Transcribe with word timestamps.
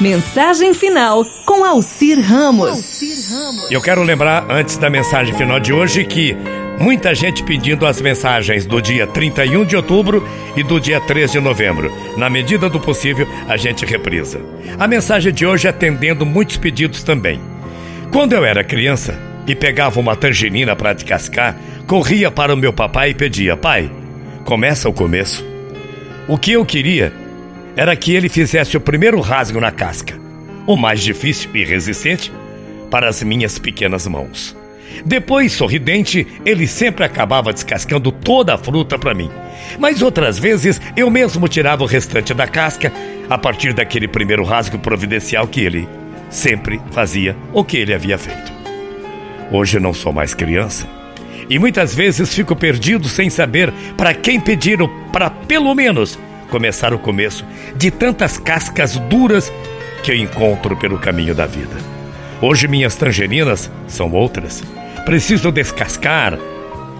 Mensagem 0.00 0.74
final 0.74 1.24
com 1.46 1.64
Alcir 1.64 2.20
Ramos. 2.20 3.00
Eu 3.70 3.80
quero 3.80 4.02
lembrar, 4.02 4.44
antes 4.50 4.76
da 4.76 4.90
mensagem 4.90 5.34
final 5.34 5.58
de 5.58 5.72
hoje, 5.72 6.04
que 6.04 6.36
muita 6.78 7.14
gente 7.14 7.42
pedindo 7.42 7.86
as 7.86 7.98
mensagens 7.98 8.66
do 8.66 8.82
dia 8.82 9.06
31 9.06 9.64
de 9.64 9.74
outubro 9.74 10.22
e 10.54 10.62
do 10.62 10.78
dia 10.78 11.00
3 11.00 11.32
de 11.32 11.40
novembro. 11.40 11.90
Na 12.18 12.28
medida 12.28 12.68
do 12.68 12.78
possível, 12.78 13.26
a 13.48 13.56
gente 13.56 13.86
reprisa. 13.86 14.38
A 14.78 14.86
mensagem 14.86 15.32
de 15.32 15.46
hoje 15.46 15.66
atendendo 15.66 16.26
muitos 16.26 16.58
pedidos 16.58 17.02
também. 17.02 17.40
Quando 18.12 18.34
eu 18.34 18.44
era 18.44 18.62
criança 18.62 19.18
e 19.46 19.54
pegava 19.54 19.98
uma 19.98 20.14
tangerina 20.14 20.76
para 20.76 20.92
descascar, 20.92 21.56
corria 21.86 22.30
para 22.30 22.52
o 22.52 22.56
meu 22.56 22.72
papai 22.72 23.10
e 23.10 23.14
pedia: 23.14 23.56
Pai, 23.56 23.90
começa 24.44 24.90
o 24.90 24.92
começo. 24.92 25.42
O 26.28 26.36
que 26.36 26.52
eu 26.52 26.66
queria 26.66 27.25
era 27.76 27.94
que 27.94 28.14
ele 28.14 28.28
fizesse 28.28 28.76
o 28.76 28.80
primeiro 28.80 29.20
rasgo 29.20 29.60
na 29.60 29.70
casca, 29.70 30.18
o 30.66 30.76
mais 30.76 31.02
difícil 31.02 31.50
e 31.54 31.64
resistente 31.64 32.32
para 32.90 33.08
as 33.08 33.22
minhas 33.22 33.58
pequenas 33.58 34.06
mãos. 34.06 34.56
Depois, 35.04 35.52
sorridente, 35.52 36.26
ele 36.44 36.66
sempre 36.66 37.04
acabava 37.04 37.52
descascando 37.52 38.10
toda 38.10 38.54
a 38.54 38.58
fruta 38.58 38.98
para 38.98 39.12
mim. 39.12 39.30
Mas 39.78 40.00
outras 40.00 40.38
vezes 40.38 40.80
eu 40.96 41.10
mesmo 41.10 41.48
tirava 41.48 41.82
o 41.82 41.86
restante 41.86 42.32
da 42.32 42.46
casca 42.46 42.90
a 43.28 43.36
partir 43.36 43.74
daquele 43.74 44.08
primeiro 44.08 44.42
rasgo 44.42 44.78
providencial 44.78 45.46
que 45.46 45.60
ele 45.60 45.88
sempre 46.30 46.80
fazia 46.92 47.36
o 47.52 47.62
que 47.62 47.76
ele 47.76 47.92
havia 47.92 48.16
feito. 48.16 48.52
Hoje 49.50 49.78
não 49.78 49.92
sou 49.92 50.12
mais 50.12 50.34
criança 50.34 50.88
e 51.48 51.58
muitas 51.58 51.94
vezes 51.94 52.34
fico 52.34 52.56
perdido 52.56 53.08
sem 53.08 53.30
saber 53.30 53.72
para 53.96 54.14
quem 54.14 54.40
pedir 54.40 54.78
para 55.12 55.30
pelo 55.30 55.74
menos 55.74 56.18
começar 56.50 56.92
o 56.94 56.98
começo 56.98 57.44
de 57.76 57.90
tantas 57.90 58.38
cascas 58.38 58.96
duras 58.96 59.52
que 60.02 60.10
eu 60.10 60.16
encontro 60.16 60.76
pelo 60.76 60.98
caminho 60.98 61.34
da 61.34 61.46
vida. 61.46 61.76
Hoje 62.40 62.68
minhas 62.68 62.94
tangerinas 62.94 63.70
são 63.88 64.12
outras. 64.12 64.62
Preciso 65.04 65.50
descascar 65.50 66.38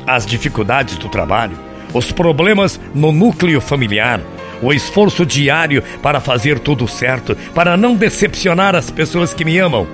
as 0.06 0.24
dificuldades 0.24 0.97
do 0.97 1.08
trabalho, 1.08 1.58
os 1.92 2.12
problemas 2.12 2.80
no 2.94 3.12
núcleo 3.12 3.61
familiar, 3.61 4.20
o 4.62 4.72
esforço 4.72 5.27
diário 5.27 5.83
para 6.02 6.20
fazer 6.20 6.58
tudo 6.58 6.89
certo, 6.89 7.36
para 7.55 7.77
não 7.77 7.94
decepcionar 7.94 8.74
as 8.74 8.91
pessoas 8.91 9.34
que 9.34 9.44
me 9.44 9.58
amam, 9.58 9.86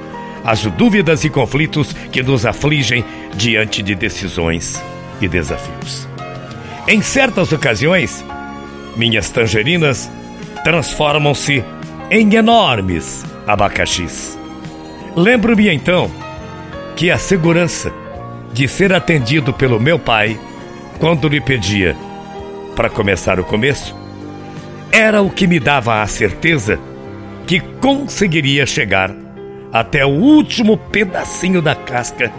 as 0.45 0.63
dúvidas 0.63 1.25
e 1.25 1.31
conflitos 1.31 1.93
que 2.11 2.23
nos 2.23 2.45
afligem 2.45 3.05
diante 3.35 3.83
de 3.83 3.95
decisões 3.95 4.83
e 5.21 5.29
desafios. 5.29 6.07
Em 6.87 7.01
certas 7.01 7.53
ocasiões, 7.53 8.25
minhas 8.97 9.31
tangerinas 9.31 10.11
transformam-se 10.65 11.65
em 12.11 12.35
enormes 12.35 13.25
abacaxis. 13.47 14.39
Lembro-me 15.17 15.69
então 15.69 16.11
que 16.97 17.11
a 17.11 17.19
segurança 17.19 17.93
de 18.53 18.69
ser 18.69 18.93
atendido 18.93 19.53
pelo 19.53 19.81
meu 19.81 19.99
pai 19.99 20.39
quando 20.99 21.29
lhe 21.29 21.41
pedia 21.41 21.97
para 22.77 22.91
começar 22.91 23.41
o 23.41 23.45
começo 23.45 23.97
era 24.91 25.23
o 25.23 25.31
que 25.31 25.47
me 25.47 25.59
dava 25.59 26.03
a 26.03 26.07
certeza 26.07 26.79
que 27.47 27.61
conseguiria 27.61 28.67
chegar 28.67 29.11
até 29.73 30.05
o 30.05 30.11
último 30.11 30.77
pedacinho 30.77 31.63
da 31.63 31.75
casca 31.75 32.31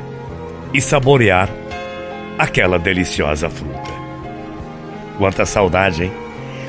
e 0.74 0.80
saborear 0.80 1.50
aquela 2.38 2.78
deliciosa 2.78 3.50
fruta. 3.50 3.92
Quanta 5.18 5.46
saudade, 5.46 6.04
hein? 6.04 6.23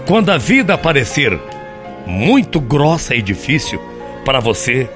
Quando 0.07 0.31
a 0.31 0.37
vida 0.37 0.77
parecer 0.77 1.41
muito 2.07 2.61
grossa 2.61 3.15
e 3.15 3.23
difícil 3.23 3.81
para 4.23 4.39
você, 4.39 4.89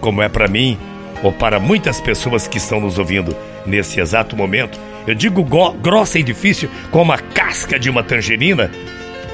como 0.00 0.22
é 0.22 0.28
para 0.28 0.48
mim 0.48 0.78
ou 1.22 1.30
para 1.30 1.60
muitas 1.60 2.00
pessoas 2.00 2.48
que 2.48 2.56
estão 2.56 2.80
nos 2.80 2.98
ouvindo 2.98 3.36
nesse 3.66 4.00
exato 4.00 4.34
momento, 4.34 4.78
eu 5.06 5.14
digo 5.14 5.44
grossa 5.82 6.18
e 6.18 6.22
difícil 6.22 6.70
como 6.90 7.12
a 7.12 7.18
casca 7.18 7.78
de 7.78 7.90
uma 7.90 8.02
tangerina 8.02 8.70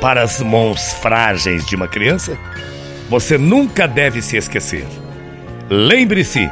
para 0.00 0.20
as 0.20 0.40
mãos 0.40 0.94
frágeis 0.94 1.64
de 1.64 1.76
uma 1.76 1.86
criança, 1.86 2.36
você 3.08 3.38
nunca 3.38 3.86
deve 3.86 4.20
se 4.20 4.36
esquecer. 4.36 4.84
Lembre-se 5.68 6.50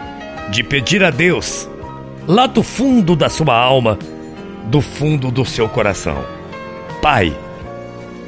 de 0.50 0.62
pedir 0.62 1.03
a 1.03 1.11
Deus, 1.11 1.69
lá 2.28 2.47
do 2.47 2.62
fundo 2.62 3.17
da 3.17 3.28
sua 3.28 3.56
alma, 3.56 3.99
do 4.67 4.81
fundo 4.81 5.33
do 5.33 5.44
seu 5.44 5.69
coração: 5.69 6.25
Pai, 7.03 7.34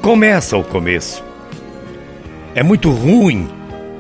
Começa 0.00 0.56
o 0.56 0.64
começo. 0.64 1.22
É 2.54 2.62
muito 2.62 2.90
ruim, 2.90 3.46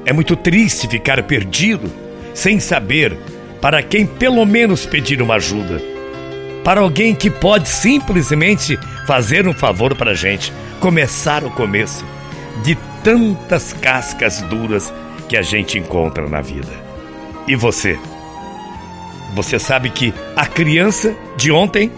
é 0.06 0.14
muito 0.14 0.34
triste 0.34 0.88
ficar 0.88 1.22
perdido, 1.24 1.92
sem 2.32 2.58
saber 2.58 3.18
para 3.60 3.82
quem 3.82 4.06
pelo 4.06 4.46
menos 4.46 4.86
pedir 4.86 5.20
uma 5.20 5.34
ajuda. 5.34 5.78
Para 6.64 6.80
alguém 6.80 7.14
que 7.14 7.28
pode 7.30 7.68
simplesmente 7.68 8.78
fazer 9.06 9.46
um 9.46 9.52
favor 9.52 9.94
para 9.94 10.12
a 10.12 10.14
gente, 10.14 10.50
começar 10.80 11.44
o 11.44 11.50
começo 11.50 12.02
de 12.64 12.78
tantas 13.04 13.74
cascas 13.74 14.40
duras 14.42 14.90
que 15.28 15.36
a 15.36 15.42
gente 15.42 15.78
encontra 15.78 16.26
na 16.26 16.40
vida. 16.40 16.72
E 17.46 17.54
você? 17.54 17.98
Você 19.34 19.58
sabe 19.58 19.90
que 19.90 20.14
a 20.34 20.46
criança 20.46 21.14
de 21.36 21.52
ontem 21.52 21.92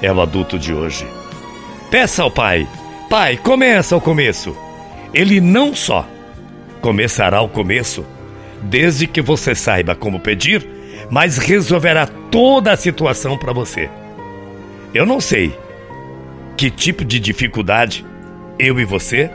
é 0.00 0.12
o 0.12 0.20
adulto 0.20 0.56
de 0.58 0.72
hoje. 0.72 1.04
Peça 1.90 2.22
ao 2.22 2.30
Pai 2.30 2.68
Pai, 3.08 3.38
começa 3.38 3.96
o 3.96 4.00
começo. 4.02 4.54
Ele 5.14 5.40
não 5.40 5.74
só 5.74 6.06
começará 6.82 7.40
o 7.40 7.48
começo, 7.48 8.04
desde 8.62 9.06
que 9.06 9.22
você 9.22 9.54
saiba 9.54 9.94
como 9.94 10.20
pedir, 10.20 10.68
mas 11.10 11.38
resolverá 11.38 12.06
toda 12.06 12.70
a 12.70 12.76
situação 12.76 13.38
para 13.38 13.50
você. 13.50 13.88
Eu 14.92 15.06
não 15.06 15.22
sei 15.22 15.56
que 16.54 16.70
tipo 16.70 17.02
de 17.02 17.18
dificuldade 17.18 18.04
eu 18.58 18.78
e 18.78 18.84
você 18.84 19.30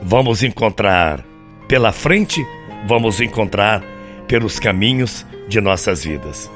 vamos 0.00 0.42
encontrar 0.42 1.22
pela 1.68 1.92
frente, 1.92 2.42
vamos 2.86 3.20
encontrar 3.20 3.82
pelos 4.26 4.58
caminhos 4.58 5.26
de 5.46 5.60
nossas 5.60 6.04
vidas. 6.04 6.50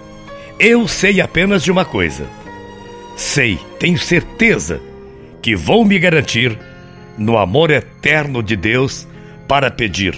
Eu 0.58 0.88
sei 0.88 1.20
apenas 1.20 1.62
de 1.62 1.70
uma 1.70 1.84
coisa. 1.84 2.26
Sei, 3.16 3.58
tenho 3.78 3.98
certeza 3.98 4.80
que 5.42 5.54
vou 5.54 5.84
me 5.84 5.98
garantir 5.98 6.58
no 7.16 7.36
amor 7.36 7.70
eterno 7.70 8.42
de 8.42 8.56
Deus 8.56 9.06
para 9.46 9.70
pedir 9.70 10.16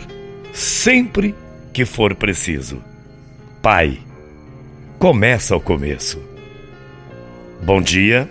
sempre 0.52 1.34
que 1.72 1.84
for 1.84 2.14
preciso. 2.14 2.82
Pai, 3.62 3.98
começa 4.98 5.56
o 5.56 5.60
começo. 5.60 6.22
Bom 7.62 7.80
dia, 7.80 8.28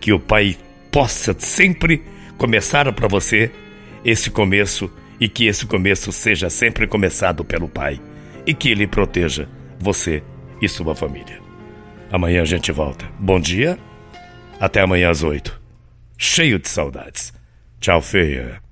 que 0.00 0.12
o 0.12 0.20
Pai 0.20 0.56
possa 0.90 1.34
sempre 1.38 2.02
começar 2.36 2.90
para 2.92 3.08
você 3.08 3.50
esse 4.04 4.30
começo 4.30 4.90
e 5.20 5.28
que 5.28 5.46
esse 5.46 5.66
começo 5.66 6.12
seja 6.12 6.50
sempre 6.50 6.86
começado 6.86 7.44
pelo 7.44 7.68
Pai 7.68 8.00
e 8.46 8.54
que 8.54 8.70
Ele 8.70 8.86
proteja 8.86 9.48
você 9.78 10.22
e 10.60 10.68
sua 10.68 10.94
família. 10.94 11.40
Amanhã 12.10 12.42
a 12.42 12.46
gente 12.46 12.72
volta. 12.72 13.04
Bom 13.18 13.40
dia, 13.40 13.78
até 14.60 14.80
amanhã 14.80 15.10
às 15.10 15.22
oito 15.22 15.65
cheio 16.16 16.58
de 16.58 16.68
saudades. 16.68 17.32
Tchau, 17.80 18.00
feia. 18.00 18.65